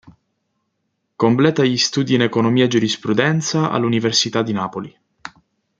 Completa 1.15 1.63
gli 1.63 1.77
studi 1.77 2.15
in 2.15 2.23
economia 2.23 2.65
e 2.65 2.67
giurisprudenza 2.67 3.69
all'Università 3.69 4.41
di 4.41 4.51
Napoli. 4.51 4.97